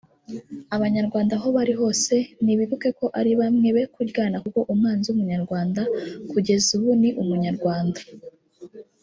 Abanyarwanda 0.75 1.33
aho 1.37 1.47
bari 1.57 1.73
hose 1.79 2.15
nibibuke 2.43 2.89
ko 2.99 3.05
ari 3.19 3.31
bamwe 3.39 3.67
be 3.75 3.83
kuryana 3.93 4.37
kuko 4.43 4.59
umwanzi 4.73 5.05
w’umunyarwanda 5.07 5.81
kugeza 6.31 6.67
ubu 6.77 6.89
ni 7.01 7.09
umunyarwanda 7.21 8.01